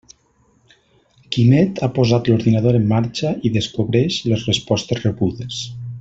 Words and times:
Quimet 1.35 1.81
ha 1.83 1.89
posat 1.97 2.31
l'ordinador 2.31 2.79
en 2.79 2.87
marxa 2.95 3.33
i 3.49 3.55
descobreix 3.61 4.17
les 4.31 4.47
respostes 4.53 5.05
rebudes. 5.09 5.61